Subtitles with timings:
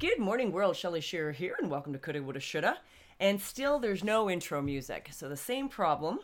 [0.00, 0.76] Good morning, world.
[0.76, 2.78] Shelly Shearer here, and welcome to Coulda, Woulda, Shoulda.
[3.18, 5.08] And still, there's no intro music.
[5.10, 6.20] So, the same problem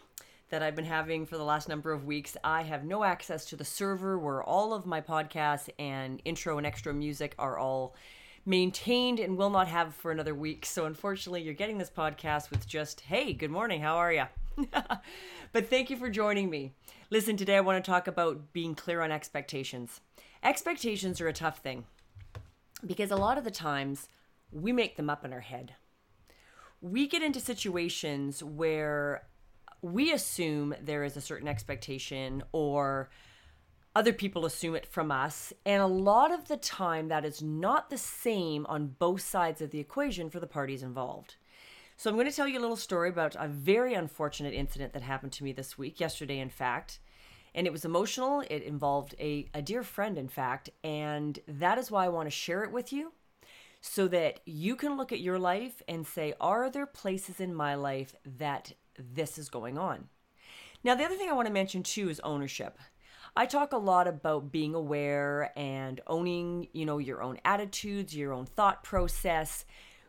[0.51, 2.37] that I've been having for the last number of weeks.
[2.45, 6.65] I have no access to the server where all of my podcasts and intro and
[6.65, 7.97] extra music are all
[8.47, 10.67] maintained and will not have for another week.
[10.67, 14.27] So, unfortunately, you're getting this podcast with just, hey, good morning, how are you?
[15.53, 16.75] but thank you for joining me.
[17.11, 20.01] Listen, today I want to talk about being clear on expectations.
[20.45, 21.87] Expectations are a tough thing
[22.87, 24.09] because a lot of the times
[24.51, 25.75] we make them up in our head.
[26.81, 29.27] We get into situations where
[29.83, 33.11] we assume there is a certain expectation or
[33.97, 35.53] other people assume it from us.
[35.65, 39.71] And a lot of the time, that is not the same on both sides of
[39.71, 41.37] the equation for the parties involved.
[41.97, 45.03] So, I'm going to tell you a little story about a very unfortunate incident that
[45.03, 46.99] happened to me this week, yesterday, in fact.
[47.55, 48.41] And it was emotional.
[48.51, 50.71] It involved a, a dear friend, in fact.
[50.83, 53.13] And that is why I want to share it with you
[53.81, 57.75] so that you can look at your life and say, are there places in my
[57.75, 60.09] life that this is going on?
[60.83, 62.79] Now, the other thing I want to mention too is ownership.
[63.37, 68.33] I talk a lot about being aware and owning, you know, your own attitudes, your
[68.33, 69.65] own thought process,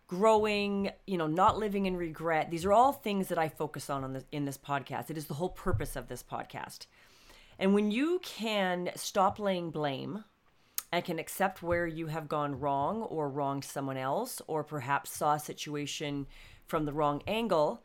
[0.07, 2.51] growing, you know, not living in regret.
[2.51, 5.09] These are all things that I focus on, on this, in this podcast.
[5.09, 6.85] It is the whole purpose of this podcast.
[7.57, 10.25] And when you can stop laying blame
[10.91, 15.35] and can accept where you have gone wrong or wronged someone else, or perhaps saw
[15.35, 16.27] a situation
[16.67, 17.81] from the wrong angle,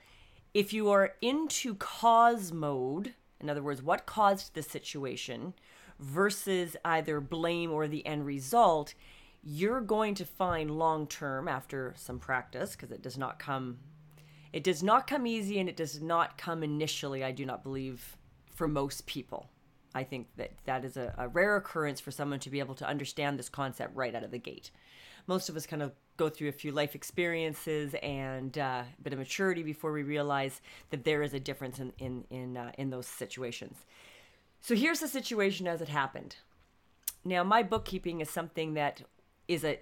[0.54, 5.54] if you are into cause mode, in other words, what caused the situation
[5.98, 8.94] versus either blame or the end result,
[9.42, 13.78] you're going to find long term after some practice because it does not come
[14.52, 18.18] it does not come easy and it does not come initially i do not believe
[18.54, 19.48] for most people
[19.94, 22.86] I think that that is a, a, rare occurrence for someone to be able to
[22.86, 24.70] understand this concept right out of the gate.
[25.26, 29.12] Most of us kind of go through a few life experiences and uh, a bit
[29.12, 30.60] of maturity before we realize
[30.90, 33.84] that there is a difference in in in, uh, in those situations.
[34.60, 36.36] So here's the situation as it happened.
[37.24, 39.02] Now, my bookkeeping is something that
[39.50, 39.78] is a,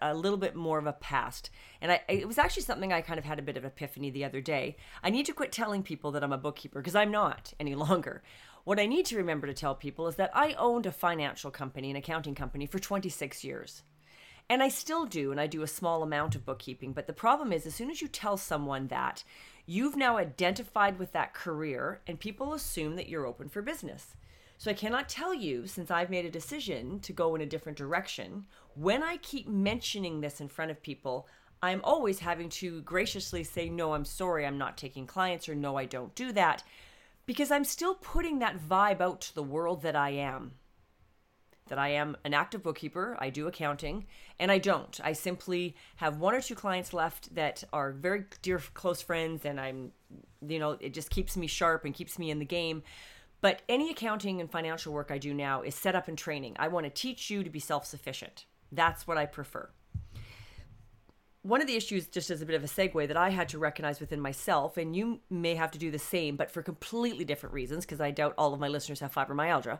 [0.00, 1.48] a little bit more of a past.
[1.80, 4.24] And I, it was actually something I kind of had a bit of epiphany the
[4.24, 4.76] other day.
[5.02, 8.22] I need to quit telling people that I'm a bookkeeper because I'm not any longer.
[8.64, 11.90] What I need to remember to tell people is that I owned a financial company,
[11.90, 13.82] an accounting company, for 26 years.
[14.48, 16.92] And I still do, and I do a small amount of bookkeeping.
[16.92, 19.24] But the problem is, as soon as you tell someone that,
[19.66, 24.14] you've now identified with that career, and people assume that you're open for business.
[24.58, 27.78] So I cannot tell you, since I've made a decision to go in a different
[27.78, 28.46] direction,
[28.76, 31.26] when I keep mentioning this in front of people,
[31.64, 35.76] I'm always having to graciously say, no, I'm sorry, I'm not taking clients, or no,
[35.76, 36.62] I don't do that
[37.26, 40.52] because I'm still putting that vibe out to the world that I am.
[41.68, 44.06] That I am an active bookkeeper, I do accounting,
[44.38, 45.00] and I don't.
[45.02, 49.60] I simply have one or two clients left that are very dear close friends, and
[49.60, 49.92] I'm,
[50.46, 52.82] you know, it just keeps me sharp and keeps me in the game.
[53.40, 56.56] But any accounting and financial work I do now is set up in training.
[56.58, 58.46] I want to teach you to be self sufficient.
[58.70, 59.70] That's what I prefer
[61.42, 63.58] one of the issues, just as a bit of a segue, that I had to
[63.58, 67.52] recognize within myself, and you may have to do the same, but for completely different
[67.52, 69.78] reasons, because I doubt all of my listeners have fibromyalgia.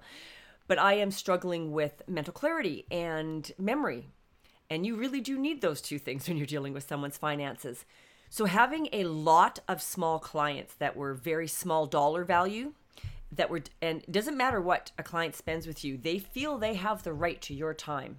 [0.67, 4.09] But I am struggling with mental clarity and memory.
[4.71, 7.85] And you really do need those two things when you're dealing with someone's finances.
[8.29, 12.73] So, having a lot of small clients that were very small dollar value,
[13.31, 16.75] that were, and it doesn't matter what a client spends with you, they feel they
[16.75, 18.17] have the right to your time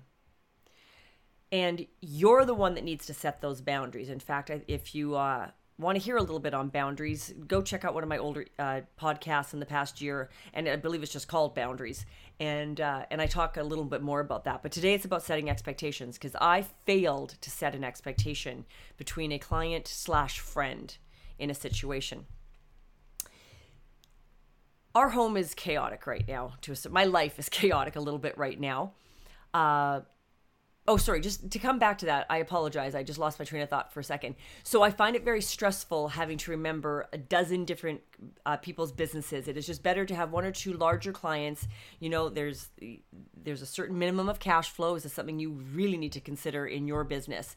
[1.53, 4.09] and you're the one that needs to set those boundaries.
[4.09, 7.85] In fact, if you uh, want to hear a little bit on boundaries, go check
[7.85, 11.11] out one of my older uh, podcasts in the past year, and I believe it's
[11.13, 12.07] just called Boundaries.
[12.39, 14.63] And uh, and I talk a little bit more about that.
[14.63, 18.65] But today it's about setting expectations because I failed to set an expectation
[18.97, 20.97] between a client slash friend
[21.37, 22.25] in a situation.
[24.95, 26.53] Our home is chaotic right now.
[26.61, 28.93] To my life is chaotic a little bit right now.
[29.53, 30.01] Uh,
[30.85, 32.94] Oh, sorry, just to come back to that, I apologize.
[32.94, 34.35] I just lost my train of thought for a second.
[34.63, 38.01] So I find it very stressful having to remember a dozen different
[38.45, 39.47] uh, people's businesses.
[39.47, 41.69] It is just better to have one or two larger clients.
[42.01, 42.68] You know, there's
[43.41, 44.95] there's a certain minimum of cash flow.
[44.95, 47.56] Is this something you really need to consider in your business?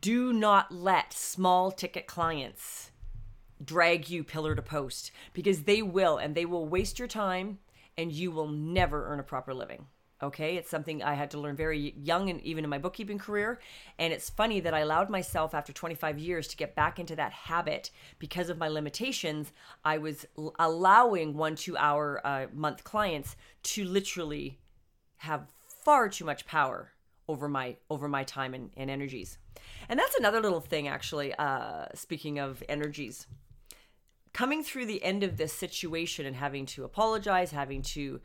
[0.00, 2.92] Do not let small ticket clients
[3.62, 7.58] drag you pillar to post because they will, and they will waste your time,
[7.98, 9.86] and you will never earn a proper living.
[10.24, 13.60] Okay, it's something I had to learn very young and even in my bookkeeping career.
[13.98, 17.32] And it's funny that I allowed myself after 25 years to get back into that
[17.32, 19.52] habit because of my limitations.
[19.84, 20.24] I was
[20.58, 24.58] allowing one, two hour uh, month clients to literally
[25.18, 25.48] have
[25.84, 26.92] far too much power
[27.28, 29.36] over my over my time and, and energies.
[29.90, 33.26] And that's another little thing actually, uh, speaking of energies.
[34.32, 38.20] Coming through the end of this situation and having to apologize, having to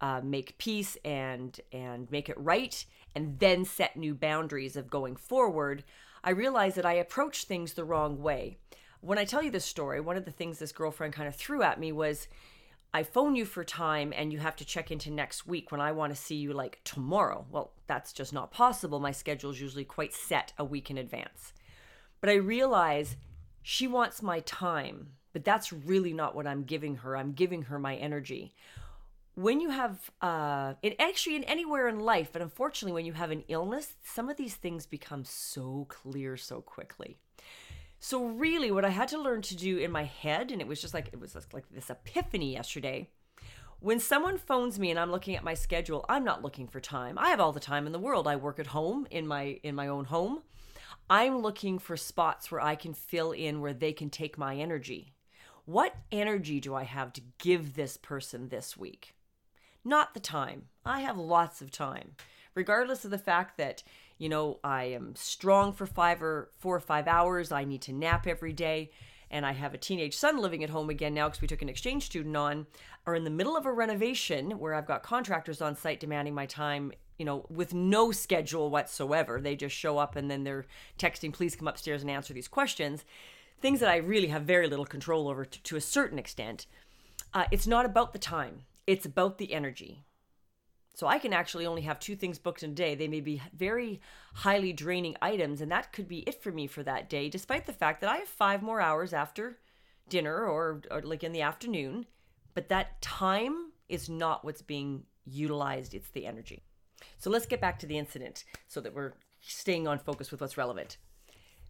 [0.00, 5.16] uh, make peace and and make it right, and then set new boundaries of going
[5.16, 5.84] forward,
[6.22, 8.58] I realized that I approached things the wrong way.
[9.00, 11.62] When I tell you this story, one of the things this girlfriend kind of threw
[11.62, 12.28] at me was,
[12.92, 15.92] I phone you for time and you have to check into next week when I
[15.92, 17.46] want to see you like tomorrow.
[17.50, 19.00] Well, that's just not possible.
[19.00, 21.54] My schedule is usually quite set a week in advance.
[22.20, 23.16] But I realize
[23.62, 27.16] she wants my time, but that's really not what I'm giving her.
[27.16, 28.54] I'm giving her my energy.
[29.40, 33.30] When you have, uh, in actually in anywhere in life, but unfortunately, when you have
[33.30, 37.16] an illness, some of these things become so clear so quickly.
[38.00, 40.82] So really, what I had to learn to do in my head, and it was
[40.82, 43.08] just like it was like this epiphany yesterday.
[43.78, 47.18] When someone phones me and I'm looking at my schedule, I'm not looking for time.
[47.18, 48.28] I have all the time in the world.
[48.28, 50.42] I work at home in my in my own home.
[51.08, 55.14] I'm looking for spots where I can fill in where they can take my energy.
[55.64, 59.14] What energy do I have to give this person this week?
[59.84, 60.64] Not the time.
[60.84, 62.12] I have lots of time.
[62.54, 63.82] Regardless of the fact that
[64.20, 67.50] you know, I am strong for five or four or five hours.
[67.50, 68.90] I need to nap every day.
[69.30, 71.70] And I have a teenage son living at home again now because we took an
[71.70, 72.66] exchange student on,
[73.06, 76.44] are in the middle of a renovation where I've got contractors on site demanding my
[76.44, 79.40] time, you know, with no schedule whatsoever.
[79.40, 80.66] They just show up and then they're
[80.98, 83.06] texting, please come upstairs and answer these questions.
[83.62, 86.66] Things that I really have very little control over to, to a certain extent.
[87.32, 90.04] Uh, it's not about the time, it's about the energy.
[90.94, 92.94] So I can actually only have two things booked in a day.
[92.94, 94.00] They may be very
[94.34, 97.72] highly draining items, and that could be it for me for that day, despite the
[97.72, 99.58] fact that I have five more hours after
[100.08, 102.06] dinner or, or like in the afternoon.
[102.54, 106.64] But that time is not what's being utilized, it's the energy.
[107.18, 110.58] So let's get back to the incident so that we're staying on focus with what's
[110.58, 110.98] relevant.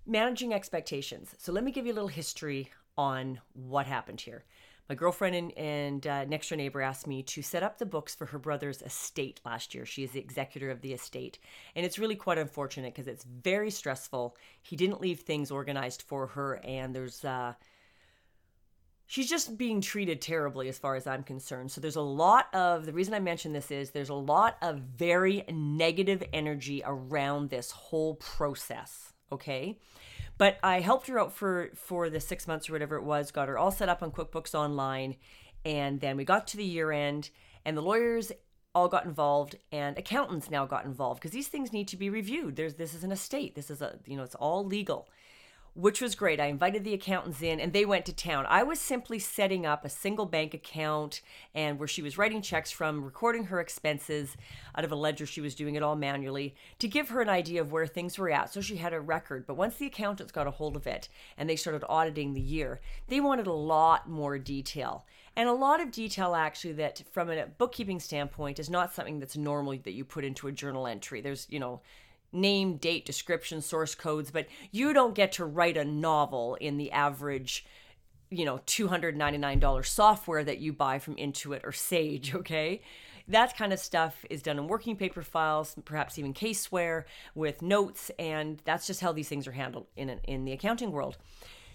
[0.06, 1.34] Managing expectations.
[1.38, 4.44] So let me give you a little history on what happened here
[4.90, 8.12] my girlfriend and, and uh, next door neighbor asked me to set up the books
[8.12, 9.86] for her brother's estate last year.
[9.86, 11.38] She is the executor of the estate.
[11.76, 14.36] And it's really quite unfortunate because it's very stressful.
[14.62, 17.24] He didn't leave things organized for her, and there's.
[17.24, 17.54] Uh,
[19.06, 21.70] she's just being treated terribly as far as I'm concerned.
[21.70, 24.80] So there's a lot of the reason I mention this is there's a lot of
[24.80, 29.12] very negative energy around this whole process.
[29.30, 29.78] Okay.
[30.40, 33.30] But I helped her out for for the six months or whatever it was.
[33.30, 35.16] Got her all set up on QuickBooks Online,
[35.66, 37.28] and then we got to the year end,
[37.66, 38.32] and the lawyers
[38.74, 42.56] all got involved, and accountants now got involved because these things need to be reviewed.
[42.56, 43.54] There's this is an estate.
[43.54, 45.10] This is a you know it's all legal
[45.74, 46.40] which was great.
[46.40, 48.46] I invited the accountants in and they went to town.
[48.48, 51.20] I was simply setting up a single bank account
[51.54, 54.36] and where she was writing checks from, recording her expenses
[54.76, 55.26] out of a ledger.
[55.26, 58.30] She was doing it all manually to give her an idea of where things were
[58.30, 58.52] at.
[58.52, 59.46] So she had a record.
[59.46, 62.80] But once the accountants got a hold of it and they started auditing the year,
[63.08, 65.06] they wanted a lot more detail.
[65.36, 69.36] And a lot of detail, actually, that from a bookkeeping standpoint is not something that's
[69.36, 71.20] normal that you put into a journal entry.
[71.20, 71.80] There's, you know,
[72.32, 76.90] name, date, description, source codes, but you don't get to write a novel in the
[76.92, 77.64] average,
[78.30, 82.82] you know, $299 software that you buy from Intuit or Sage, okay?
[83.28, 87.04] That kind of stuff is done in working paper files, perhaps even caseware
[87.34, 91.16] with notes, and that's just how these things are handled in, in the accounting world.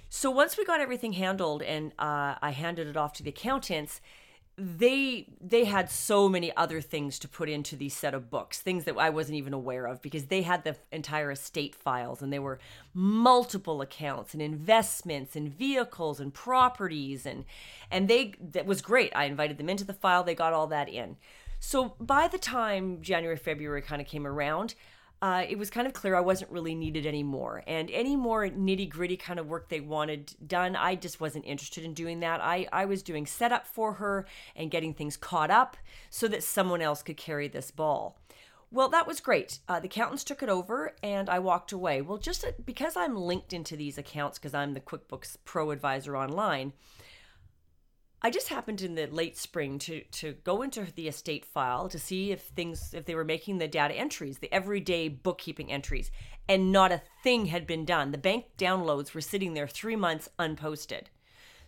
[0.09, 4.01] So once we got everything handled and uh, I handed it off to the accountants,
[4.57, 8.85] they they had so many other things to put into these set of books things
[8.85, 12.41] that i wasn't even aware of because they had the entire estate files and there
[12.41, 12.57] were
[12.93, 17.43] multiple accounts and investments and vehicles and properties and
[17.91, 19.15] and they that was great.
[19.15, 20.23] I invited them into the file.
[20.23, 21.17] They got all that in.
[21.59, 24.75] So by the time january february kind of came around
[25.25, 27.63] uh, it was kind of clear I wasn't really needed anymore.
[27.65, 31.83] And any more nitty gritty kind of work they wanted done, I just wasn't interested
[31.83, 32.41] in doing that.
[32.41, 35.77] I, I was doing setup for her and getting things caught up
[36.11, 38.19] so that someone else could carry this ball.
[38.69, 39.61] Well, that was great.
[39.67, 42.03] Uh, the accountants took it over and I walked away.
[42.03, 46.71] Well, just because I'm linked into these accounts because I'm the QuickBooks Pro Advisor online,
[48.25, 51.99] I just happened in the late spring to to go into the estate file to
[51.99, 56.09] see if things if they were making the data entries, the everyday bookkeeping entries,
[56.49, 58.09] and not a thing had been done.
[58.09, 61.03] The bank downloads were sitting there 3 months unposted.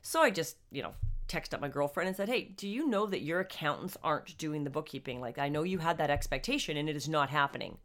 [0.01, 0.95] So I just, you know,
[1.27, 4.63] texted up my girlfriend and said, "Hey, do you know that your accountants aren't doing
[4.63, 5.21] the bookkeeping?
[5.21, 7.77] Like I know you had that expectation and it is not happening."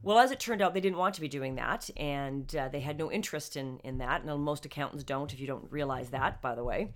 [0.00, 2.80] Well, as it turned out, they didn't want to be doing that, and uh, they
[2.80, 4.22] had no interest in in that.
[4.22, 6.92] And most accountants don't, if you don't realize that, by the way.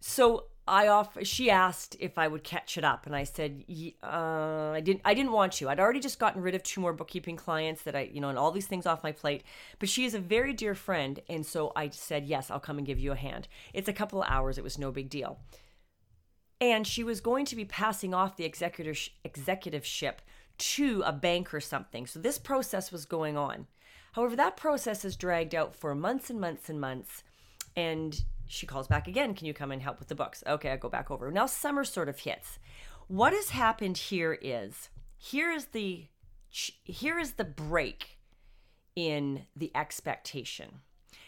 [0.00, 3.64] So I off she asked if I would catch it up and I said
[4.02, 5.68] uh, I didn't I didn't want to.
[5.68, 8.38] I'd already just gotten rid of two more bookkeeping clients that I you know and
[8.38, 9.42] all these things off my plate.
[9.78, 12.86] But she is a very dear friend and so I said yes, I'll come and
[12.86, 13.48] give you a hand.
[13.72, 15.38] It's a couple of hours, it was no big deal.
[16.60, 20.16] And she was going to be passing off the executive executiveship
[20.58, 22.06] to a bank or something.
[22.06, 23.68] So this process was going on.
[24.12, 27.22] However, that process has dragged out for months and months and months
[27.76, 29.34] and she calls back again.
[29.34, 30.42] Can you come and help with the books?
[30.46, 31.30] Okay, I go back over.
[31.30, 32.58] Now summer sort of hits.
[33.06, 36.06] What has happened here is here is the
[36.50, 38.18] here is the break
[38.96, 40.80] in the expectation.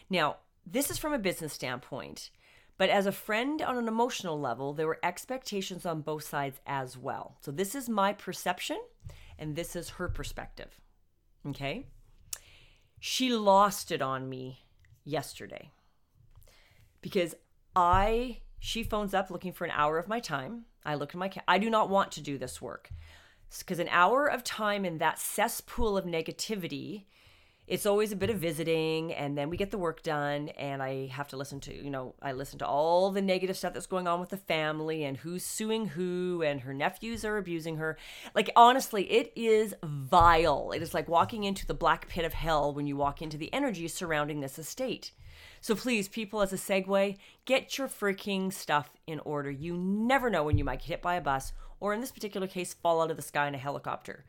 [0.09, 2.31] Now, this is from a business standpoint,
[2.77, 6.97] but as a friend on an emotional level, there were expectations on both sides as
[6.97, 7.37] well.
[7.41, 8.77] So this is my perception
[9.37, 10.79] and this is her perspective.
[11.47, 11.85] Okay?
[12.99, 14.65] She lost it on me
[15.03, 15.71] yesterday
[17.01, 17.35] because
[17.75, 20.65] I she phones up looking for an hour of my time.
[20.85, 22.91] I look at my I do not want to do this work.
[23.57, 27.05] Because an hour of time in that cesspool of negativity
[27.67, 31.05] it's always a bit of visiting and then we get the work done and i
[31.07, 34.07] have to listen to you know i listen to all the negative stuff that's going
[34.09, 37.97] on with the family and who's suing who and her nephews are abusing her.
[38.35, 40.71] Like honestly it is vile.
[40.75, 43.53] It is like walking into the black pit of hell when you walk into the
[43.53, 45.11] energy surrounding this estate
[45.61, 49.51] so please, people, as a segue, get your freaking stuff in order.
[49.51, 52.47] You never know when you might get hit by a bus, or in this particular
[52.47, 54.25] case, fall out of the sky in a helicopter.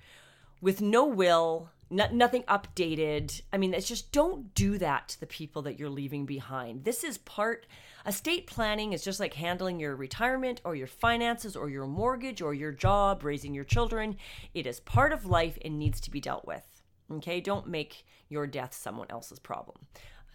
[0.61, 3.41] With no will, nothing updated.
[3.53, 6.85] I mean, it's just don't do that to the people that you're leaving behind.
[6.85, 7.67] This is part,
[8.07, 12.55] estate planning is just like handling your retirement or your finances or your mortgage or
[12.55, 14.17] your job, raising your children.
[14.55, 16.83] It is part of life and needs to be dealt with.
[17.11, 19.87] Okay, don't make your death someone else's problem.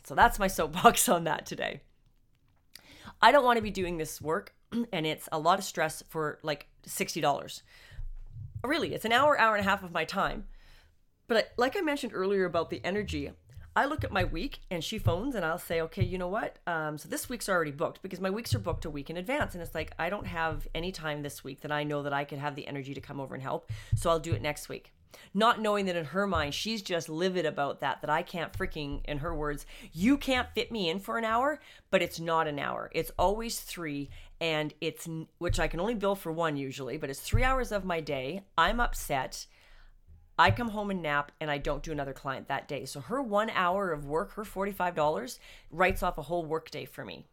[0.07, 1.81] So that's my soapbox on that today.
[3.21, 4.53] I don't want to be doing this work,
[4.93, 7.61] and it's a lot of stress for like $60.
[8.63, 10.45] Really, it's an hour, hour and a half of my time.
[11.27, 13.31] But like I mentioned earlier about the energy,
[13.75, 16.57] I look at my week and she phones and I'll say, okay, you know what?
[16.65, 19.53] Um, so this week's already booked because my weeks are booked a week in advance.
[19.53, 22.23] And it's like, I don't have any time this week that I know that I
[22.23, 23.69] could have the energy to come over and help.
[23.95, 24.93] So I'll do it next week
[25.33, 29.01] not knowing that in her mind she's just livid about that that I can't freaking
[29.05, 31.59] in her words you can't fit me in for an hour
[31.89, 32.89] but it's not an hour.
[32.93, 34.09] It's always 3
[34.39, 35.07] and it's
[35.37, 38.43] which I can only bill for one usually but it's 3 hours of my day.
[38.57, 39.47] I'm upset.
[40.39, 42.85] I come home and nap and I don't do another client that day.
[42.85, 45.39] So her 1 hour of work her $45
[45.71, 47.25] writes off a whole work day for me.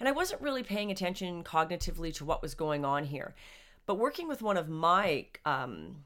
[0.00, 3.34] And I wasn't really paying attention cognitively to what was going on here.
[3.86, 6.04] But working with one of my um,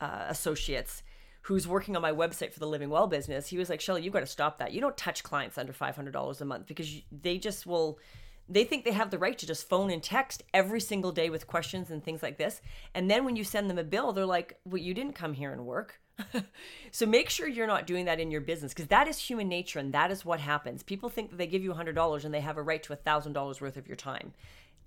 [0.00, 1.02] uh, associates
[1.42, 4.12] who's working on my website for the Living Well business, he was like, Shelly, you've
[4.12, 4.72] got to stop that.
[4.72, 8.00] You don't touch clients under $500 a month because they just will,
[8.48, 11.46] they think they have the right to just phone and text every single day with
[11.46, 12.60] questions and things like this.
[12.94, 15.52] And then when you send them a bill, they're like, well, you didn't come here
[15.52, 16.00] and work.
[16.90, 19.78] so make sure you're not doing that in your business because that is human nature
[19.78, 20.82] and that is what happens.
[20.82, 23.76] People think that they give you $100 and they have a right to $1,000 worth
[23.76, 24.32] of your time.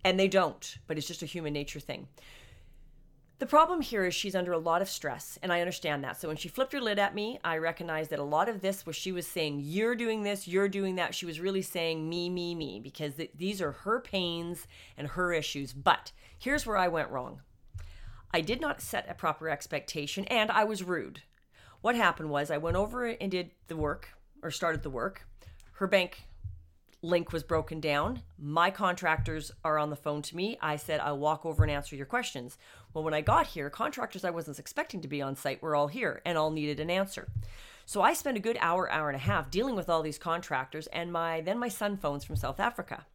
[0.04, 2.08] And they don't, but it's just a human nature thing.
[3.40, 6.20] The problem here is she's under a lot of stress, and I understand that.
[6.20, 8.86] So when she flipped her lid at me, I recognized that a lot of this
[8.86, 11.16] was she was saying, You're doing this, you're doing that.
[11.16, 14.68] She was really saying, Me, me, me, because th- these are her pains
[14.98, 15.72] and her issues.
[15.72, 17.40] But here's where I went wrong
[18.34, 21.22] I did not set a proper expectation, and I was rude.
[21.80, 24.10] What happened was I went over and did the work,
[24.44, 25.26] or started the work.
[25.76, 26.26] Her bank
[27.02, 28.22] link was broken down.
[28.38, 30.58] My contractors are on the phone to me.
[30.62, 32.58] I said, I'll walk over and answer your questions.
[32.94, 35.88] Well, when I got here, contractors I wasn't expecting to be on site were all
[35.88, 37.28] here and all needed an answer.
[37.86, 40.88] So I spent a good hour, hour and a half dealing with all these contractors,
[40.88, 43.06] and my then my son phones from South Africa.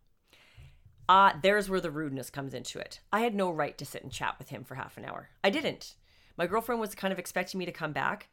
[1.08, 3.00] Uh, there's where the rudeness comes into it.
[3.12, 5.28] I had no right to sit and chat with him for half an hour.
[5.42, 5.94] I didn't.
[6.36, 8.28] My girlfriend was kind of expecting me to come back.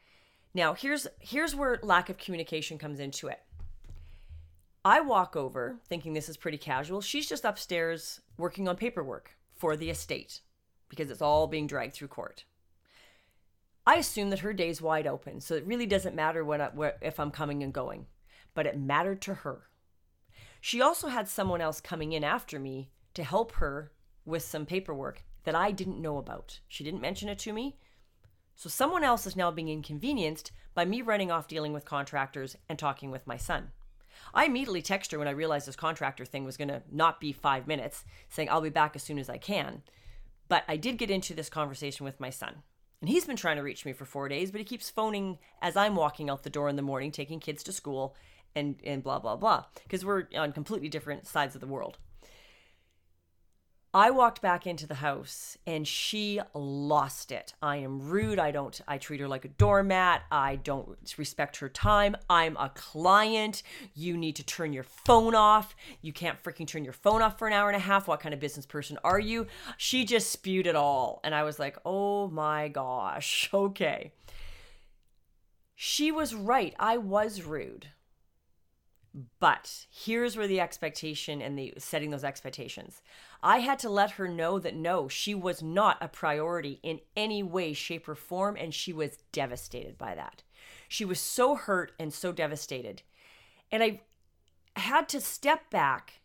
[0.53, 3.39] Now, here's here's where lack of communication comes into it.
[4.83, 7.01] I walk over thinking this is pretty casual.
[7.01, 10.41] She's just upstairs working on paperwork for the estate
[10.91, 12.43] because it's all being dragged through court.
[13.87, 16.97] I assume that her day's wide open, so it really doesn't matter when I, where,
[17.01, 18.07] if I'm coming and going,
[18.53, 19.69] but it mattered to her.
[20.59, 23.93] She also had someone else coming in after me to help her
[24.25, 26.59] with some paperwork that I didn't know about.
[26.67, 27.77] She didn't mention it to me.
[28.55, 32.77] So someone else is now being inconvenienced by me running off dealing with contractors and
[32.77, 33.71] talking with my son.
[34.33, 37.31] I immediately texted her when I realized this contractor thing was going to not be
[37.31, 39.81] five minutes, saying, I'll be back as soon as I can.
[40.51, 42.63] But I did get into this conversation with my son.
[42.99, 45.77] And he's been trying to reach me for four days, but he keeps phoning as
[45.77, 48.17] I'm walking out the door in the morning, taking kids to school,
[48.53, 49.63] and, and blah, blah, blah.
[49.83, 51.99] Because we're on completely different sides of the world.
[53.93, 57.53] I walked back into the house and she lost it.
[57.61, 58.39] I am rude.
[58.39, 60.23] I don't, I treat her like a doormat.
[60.31, 62.15] I don't respect her time.
[62.29, 63.63] I'm a client.
[63.93, 65.75] You need to turn your phone off.
[66.01, 68.07] You can't freaking turn your phone off for an hour and a half.
[68.07, 69.47] What kind of business person are you?
[69.75, 71.19] She just spewed it all.
[71.25, 73.49] And I was like, oh my gosh.
[73.61, 74.13] Okay.
[75.75, 76.75] She was right.
[76.79, 77.87] I was rude.
[79.39, 83.01] But here's where the expectation and the setting those expectations.
[83.43, 87.43] I had to let her know that no, she was not a priority in any
[87.43, 90.43] way, shape, or form, and she was devastated by that.
[90.87, 93.01] She was so hurt and so devastated.
[93.69, 94.01] And I
[94.75, 96.21] had to step back,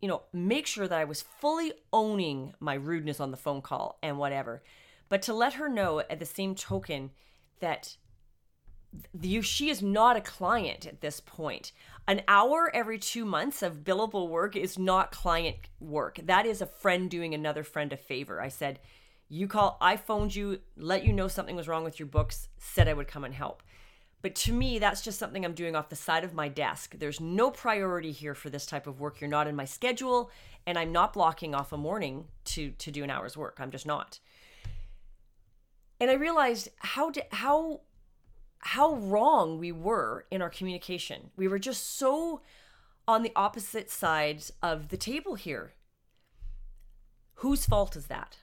[0.00, 3.98] you know, make sure that I was fully owning my rudeness on the phone call
[4.02, 4.62] and whatever.
[5.10, 7.10] But to let her know at the same token
[7.60, 7.96] that
[9.14, 11.72] the, she is not a client at this point.
[12.08, 16.18] An hour every two months of billable work is not client work.
[16.24, 18.40] That is a friend doing another friend a favor.
[18.40, 18.80] I said,
[19.28, 22.88] You call, I phoned you, let you know something was wrong with your books, said
[22.88, 23.62] I would come and help.
[24.20, 26.94] But to me, that's just something I'm doing off the side of my desk.
[26.98, 29.20] There's no priority here for this type of work.
[29.20, 30.30] You're not in my schedule,
[30.64, 33.58] and I'm not blocking off a morning to to do an hour's work.
[33.58, 34.20] I'm just not.
[36.00, 37.80] And I realized how how
[38.62, 41.30] how wrong we were in our communication.
[41.36, 42.40] We were just so
[43.06, 45.72] on the opposite sides of the table here.
[47.36, 48.38] Whose fault is that?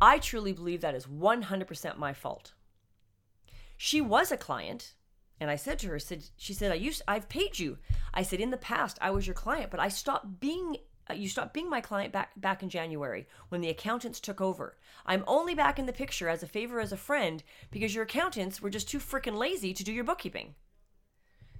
[0.00, 2.52] I truly believe that is 100% my fault.
[3.76, 4.94] She was a client,
[5.40, 7.78] and I said to her, said she said, I used I've paid you.
[8.14, 10.76] I said, in the past I was your client, but I stopped being
[11.12, 14.76] Uh, you stopped being my client back back in January when the accountants took over.
[15.04, 18.62] I'm only back in the picture as a favor as a friend because your accountants
[18.62, 20.54] were just too freaking lazy to do your bookkeeping.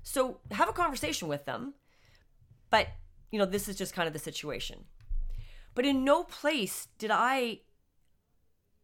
[0.03, 1.75] So have a conversation with them.
[2.71, 2.89] But,
[3.31, 4.85] you know, this is just kind of the situation.
[5.75, 7.61] But in no place did I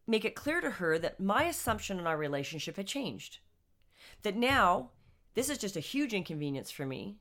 [0.07, 3.39] make it clear to her that my assumption on our relationship had changed.
[4.23, 4.91] That now
[5.33, 7.17] this is just a huge inconvenience for me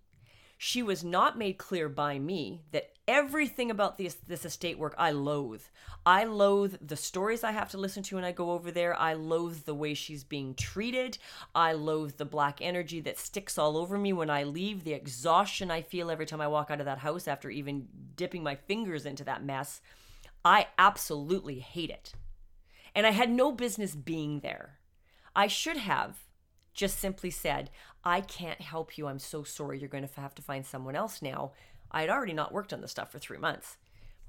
[0.60, 5.12] she was not made clear by me that everything about this this estate work I
[5.12, 5.62] loathe.
[6.04, 8.98] I loathe the stories I have to listen to when I go over there.
[8.98, 11.16] I loathe the way she's being treated.
[11.54, 15.70] I loathe the black energy that sticks all over me when I leave, the exhaustion
[15.70, 19.06] I feel every time I walk out of that house after even dipping my fingers
[19.06, 19.80] into that mess.
[20.44, 22.14] I absolutely hate it.
[22.96, 24.80] And I had no business being there.
[25.36, 26.27] I should have
[26.78, 27.70] just simply said,
[28.04, 29.08] I can't help you.
[29.08, 29.80] I'm so sorry.
[29.80, 31.50] You're going to have to find someone else now.
[31.90, 33.76] I had already not worked on the stuff for three months,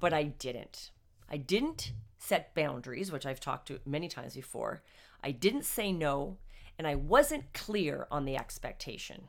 [0.00, 0.90] but I didn't.
[1.30, 4.82] I didn't set boundaries, which I've talked to many times before.
[5.22, 6.38] I didn't say no,
[6.76, 9.28] and I wasn't clear on the expectation.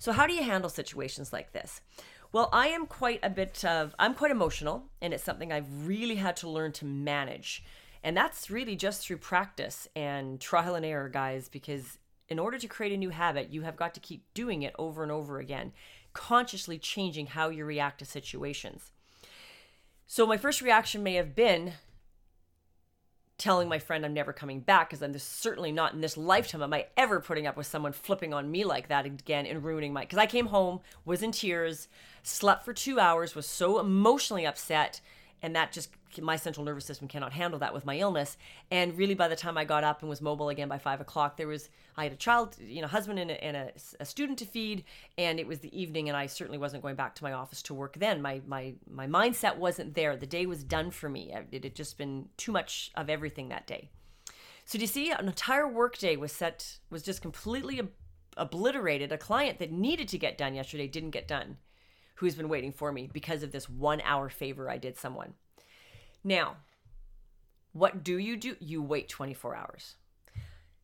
[0.00, 1.82] So, how do you handle situations like this?
[2.32, 6.16] Well, I am quite a bit of, I'm quite emotional, and it's something I've really
[6.16, 7.62] had to learn to manage.
[8.02, 11.98] And that's really just through practice and trial and error, guys, because
[12.30, 15.02] in order to create a new habit, you have got to keep doing it over
[15.02, 15.72] and over again,
[16.12, 18.92] consciously changing how you react to situations.
[20.06, 21.74] So, my first reaction may have been
[23.36, 26.74] telling my friend I'm never coming back because I'm certainly not in this lifetime am
[26.74, 30.02] I ever putting up with someone flipping on me like that again and ruining my.
[30.02, 31.88] Because I came home, was in tears,
[32.22, 35.00] slept for two hours, was so emotionally upset
[35.42, 38.36] and that just my central nervous system cannot handle that with my illness.
[38.70, 41.36] And really by the time i got up and was mobile again by five o'clock
[41.36, 44.38] there was i had a child you know husband and, a, and a, a, student
[44.38, 44.84] to feed
[45.18, 47.74] and it was the evening and i certainly wasn't going back to my office to
[47.74, 48.22] work then.
[48.22, 50.16] My my my mindset wasn't there.
[50.16, 51.34] The day was done for me.
[51.50, 53.90] It had just been too much of everything that day.
[54.64, 57.90] So do you see an entire workday was set was just completely ob-
[58.36, 59.12] obliterated.
[59.12, 61.56] A client that needed to get done yesterday didn't get done
[62.20, 65.32] who's been waiting for me because of this one hour favor I did someone.
[66.22, 66.56] Now,
[67.72, 68.56] what do you do?
[68.60, 69.94] You wait 24 hours.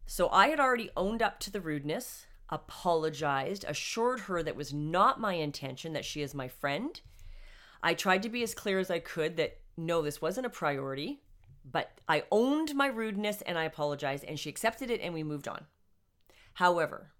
[0.06, 5.20] So I had already owned up to the rudeness, apologized, assured her that was not
[5.20, 6.98] my intention, that she is my friend.
[7.82, 11.20] I tried to be as clear as I could that no, this wasn't a priority,
[11.70, 15.48] but I owned my rudeness and I apologized, and she accepted it and we moved
[15.48, 15.66] on.
[16.54, 17.10] However,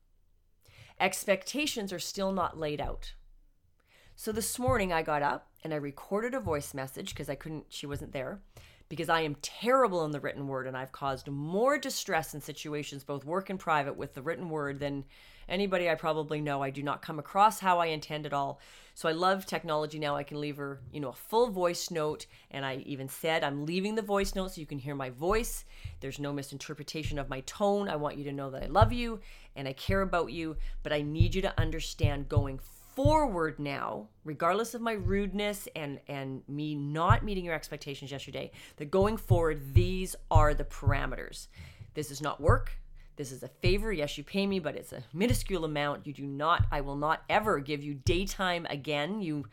[0.99, 3.13] expectations are still not laid out.
[4.19, 7.67] So this morning I got up and I recorded a voice message because I couldn't,
[7.69, 8.41] she wasn't there,
[8.89, 13.05] because I am terrible in the written word and I've caused more distress in situations,
[13.05, 15.05] both work and private, with the written word than
[15.51, 16.63] anybody I probably know.
[16.63, 18.59] I do not come across how I intend at all.
[18.95, 20.17] So I love technology now.
[20.17, 22.25] I can leave her, you know, a full voice note.
[22.51, 25.67] And I even said, I'm leaving the voice note so you can hear my voice.
[26.01, 27.91] There's no misinterpretation of my tone.
[27.91, 29.21] I want you to know that I love you
[29.55, 32.59] and I care about you, but I need you to understand going
[32.97, 38.91] forward now, regardless of my rudeness and and me not meeting your expectations yesterday, that
[38.91, 41.47] going forward these are the parameters.
[41.95, 42.73] This is not work.
[43.17, 43.93] This is a favor.
[43.93, 46.07] Yes, you pay me, but it's a minuscule amount.
[46.07, 49.21] You do not I will not ever give you daytime again.
[49.21, 49.47] You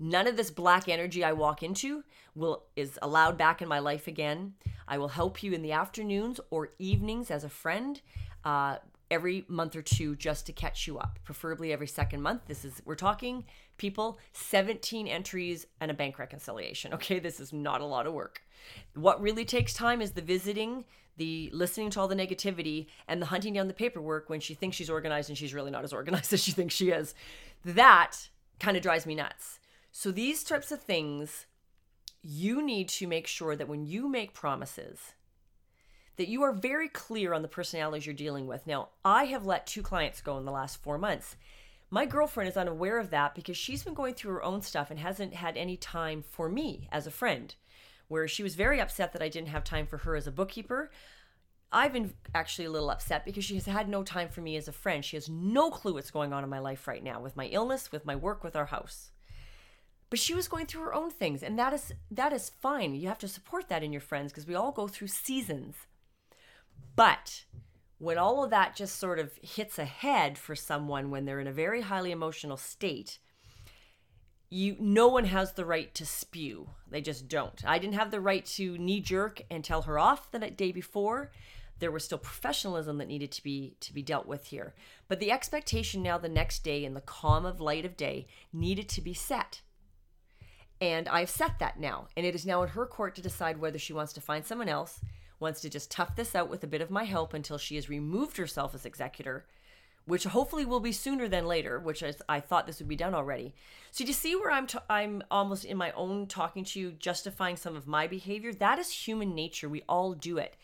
[0.00, 4.08] none of this black energy I walk into will is allowed back in my life
[4.08, 4.54] again.
[4.88, 8.00] I will help you in the afternoons or evenings as a friend.
[8.44, 8.78] Uh,
[9.10, 12.42] every month or two just to catch you up, preferably every second month.
[12.46, 13.44] This is, we're talking
[13.76, 16.92] people, 17 entries and a bank reconciliation.
[16.98, 18.42] Okay, this is not a lot of work.
[18.94, 20.84] What really takes time is the visiting,
[21.16, 24.76] the listening to all the negativity, and the hunting down the paperwork when she thinks
[24.76, 27.14] she's organized and she's really not as organized as she thinks she is.
[27.64, 29.60] That kind of drives me nuts.
[29.92, 31.46] So, these types of things,
[32.20, 35.14] you need to make sure that when you make promises,
[36.18, 38.66] that you are very clear on the personalities you're dealing with.
[38.66, 41.36] Now, I have let two clients go in the last four months.
[41.90, 44.98] My girlfriend is unaware of that because she's been going through her own stuff and
[44.98, 47.54] hasn't had any time for me as a friend.
[48.08, 50.90] Where she was very upset that I didn't have time for her as a bookkeeper.
[51.70, 54.68] I've been actually a little upset because she has had no time for me as
[54.68, 55.04] a friend.
[55.04, 57.92] She has no clue what's going on in my life right now with my illness,
[57.92, 59.10] with my work, with our house.
[60.10, 62.94] But she was going through her own things, and that is that is fine.
[62.94, 65.76] You have to support that in your friends because we all go through seasons.
[66.98, 67.44] But
[67.98, 71.52] when all of that just sort of hits ahead for someone when they're in a
[71.52, 73.20] very highly emotional state,
[74.50, 76.70] you no one has the right to spew.
[76.90, 77.64] They just don't.
[77.64, 81.30] I didn't have the right to knee jerk and tell her off the day before.
[81.78, 84.74] There was still professionalism that needed to be to be dealt with here.
[85.06, 88.88] But the expectation now the next day in the calm of light of day needed
[88.88, 89.62] to be set.
[90.80, 92.08] And I've set that now.
[92.16, 94.68] And it is now in her court to decide whether she wants to find someone
[94.68, 95.00] else
[95.40, 97.88] wants to just tough this out with a bit of my help until she has
[97.88, 99.46] removed herself as executor,
[100.04, 103.14] which hopefully will be sooner than later, which is, I thought this would be done
[103.14, 103.54] already.
[103.90, 106.92] So do you see where I'm t- I'm almost in my own talking to you
[106.92, 108.52] justifying some of my behavior?
[108.52, 109.68] That is human nature.
[109.68, 110.56] We all do it.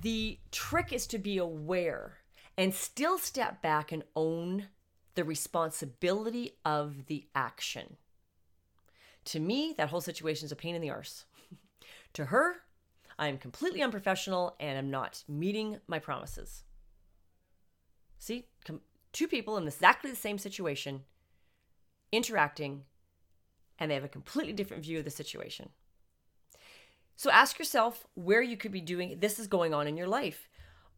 [0.00, 2.18] The trick is to be aware
[2.56, 4.66] and still step back and own
[5.14, 7.96] the responsibility of the action.
[9.26, 11.24] To me, that whole situation is a pain in the arse.
[12.14, 12.56] to her,
[13.18, 16.62] I am completely unprofessional and am not meeting my promises.
[18.18, 18.46] See,
[19.12, 21.02] two people in exactly the same situation
[22.12, 22.84] interacting,
[23.78, 25.70] and they have a completely different view of the situation.
[27.16, 30.48] So ask yourself where you could be doing this is going on in your life.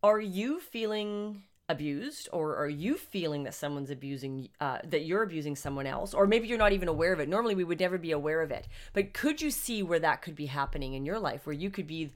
[0.03, 5.57] Are you feeling abused or are you feeling that someone's abusing uh, that you're abusing
[5.57, 8.13] someone else or maybe you're not even aware of it normally we would never be
[8.13, 11.47] aware of it but could you see where that could be happening in your life
[11.47, 12.11] where you could be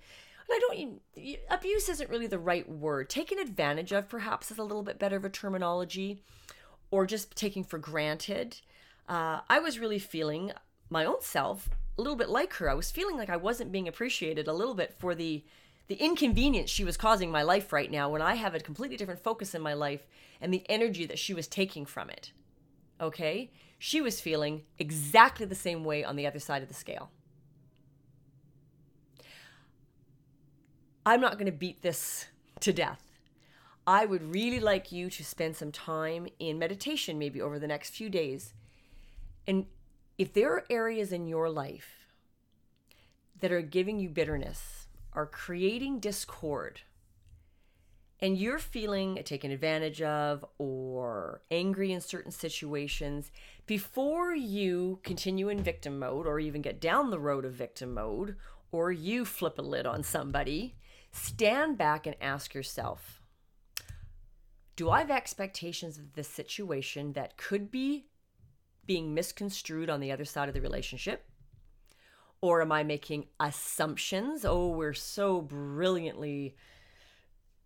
[0.50, 3.08] I don't abuse isn't really the right word.
[3.08, 6.22] Taken advantage of perhaps is a little bit better of a terminology,
[6.90, 8.60] or just taking for granted.
[9.08, 10.52] Uh, I was really feeling
[10.90, 12.70] my own self a little bit like her.
[12.70, 15.44] I was feeling like I wasn't being appreciated a little bit for the
[15.86, 19.22] the inconvenience she was causing my life right now when I have a completely different
[19.22, 20.06] focus in my life
[20.40, 22.32] and the energy that she was taking from it.
[23.00, 23.50] Okay?
[23.78, 27.10] She was feeling exactly the same way on the other side of the scale.
[31.04, 32.26] I'm not going to beat this
[32.60, 33.02] to death.
[33.86, 37.90] I would really like you to spend some time in meditation, maybe over the next
[37.90, 38.54] few days.
[39.46, 39.66] And
[40.16, 42.06] if there are areas in your life
[43.40, 44.83] that are giving you bitterness,
[45.14, 46.80] are creating discord
[48.20, 53.30] and you're feeling taken advantage of or angry in certain situations,
[53.66, 58.36] before you continue in victim mode or even get down the road of victim mode
[58.72, 60.74] or you flip a lid on somebody,
[61.12, 63.20] stand back and ask yourself
[64.76, 68.06] Do I have expectations of this situation that could be
[68.86, 71.26] being misconstrued on the other side of the relationship?
[72.44, 74.44] Or am I making assumptions?
[74.44, 76.54] Oh, we're so brilliantly,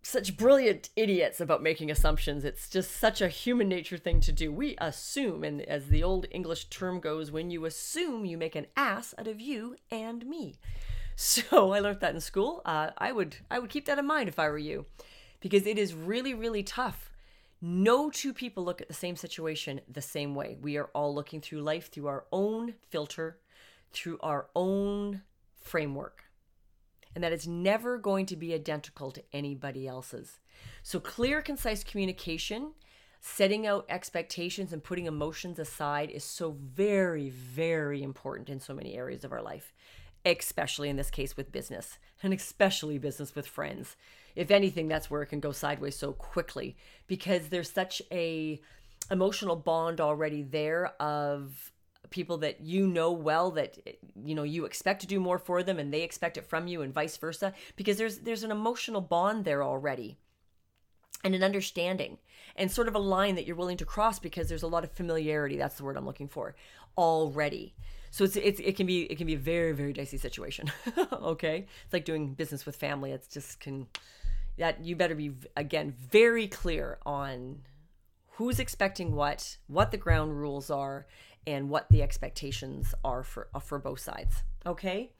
[0.01, 2.45] such brilliant idiots about making assumptions.
[2.45, 4.53] It's just such a human nature thing to do.
[4.53, 8.67] We assume, and as the old English term goes, when you assume, you make an
[8.77, 10.55] ass out of you and me.
[11.17, 12.61] So I learned that in school.
[12.63, 14.85] Uh, I would I would keep that in mind if I were you,
[15.41, 17.11] because it is really really tough.
[17.61, 20.55] No two people look at the same situation the same way.
[20.61, 23.39] We are all looking through life through our own filter
[23.91, 25.21] through our own
[25.61, 26.23] framework.
[27.15, 30.39] And that is never going to be identical to anybody else's.
[30.83, 32.73] So, clear, concise communication,
[33.19, 38.95] setting out expectations, and putting emotions aside is so very, very important in so many
[38.95, 39.73] areas of our life,
[40.25, 43.95] especially in this case with business, and especially business with friends.
[44.35, 48.61] If anything, that's where it can go sideways so quickly because there's such a
[49.11, 51.71] emotional bond already there of
[52.09, 53.77] people that you know well that
[54.23, 56.81] you know you expect to do more for them and they expect it from you
[56.81, 60.17] and vice versa because there's there's an emotional bond there already
[61.23, 62.17] and an understanding
[62.55, 64.91] and sort of a line that you're willing to cross because there's a lot of
[64.91, 65.57] familiarity.
[65.57, 66.55] That's the word i'm looking for
[66.97, 67.73] already.
[68.11, 70.71] So it's, it's it can be it can be a very very dicey situation
[71.13, 71.67] okay?
[71.85, 73.11] It's like doing business with family.
[73.11, 73.87] It's just can
[74.57, 77.59] that you better be again very clear on
[78.33, 81.05] who's expecting what what the ground rules are
[81.49, 85.11] and what the expectations are for for both sides okay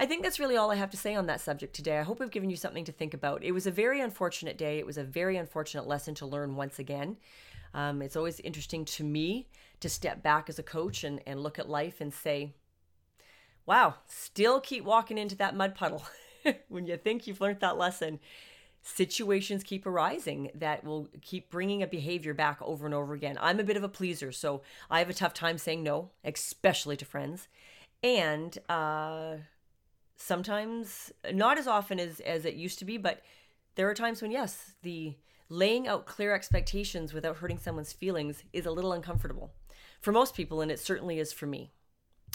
[0.00, 1.98] I think that's really all I have to say on that subject today.
[1.98, 3.42] I hope I've given you something to think about.
[3.42, 4.78] It was a very unfortunate day.
[4.78, 7.16] It was a very unfortunate lesson to learn once again.
[7.74, 9.48] Um, it's always interesting to me
[9.80, 12.54] to step back as a coach and, and look at life and say,
[13.66, 16.04] wow, still keep walking into that mud puddle
[16.68, 18.20] when you think you've learned that lesson.
[18.94, 23.36] Situations keep arising that will keep bringing a behavior back over and over again.
[23.40, 26.96] I'm a bit of a pleaser, so I have a tough time saying no, especially
[26.96, 27.48] to friends.
[28.02, 29.36] And uh,
[30.16, 33.20] sometimes, not as often as, as it used to be, but
[33.74, 35.16] there are times when, yes, the
[35.50, 39.52] laying out clear expectations without hurting someone's feelings is a little uncomfortable
[40.00, 41.72] for most people, and it certainly is for me.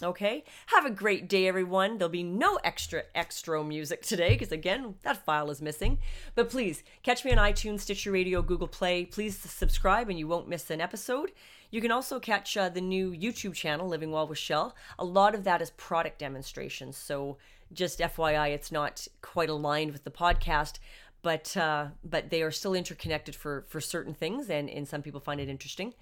[0.01, 1.97] Okay, have a great day, everyone.
[1.97, 5.99] There'll be no extra extra music today because, again, that file is missing.
[6.33, 9.05] But please catch me on iTunes, Stitcher Radio, Google Play.
[9.05, 11.31] Please subscribe and you won't miss an episode.
[11.69, 14.75] You can also catch uh, the new YouTube channel, Living Well with Shell.
[14.97, 16.97] A lot of that is product demonstrations.
[16.97, 17.37] So,
[17.71, 20.79] just FYI, it's not quite aligned with the podcast,
[21.21, 25.19] but uh, but they are still interconnected for for certain things, and and some people
[25.19, 25.93] find it interesting.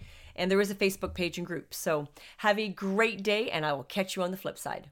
[0.41, 1.71] And there is a Facebook page and group.
[1.71, 4.89] So have a great day, and I will catch you on the flip side.